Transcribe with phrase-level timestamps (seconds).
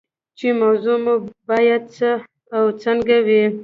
[0.37, 1.13] چې موضوع مو
[1.49, 2.09] باید څه
[2.55, 3.43] او څنګه وي.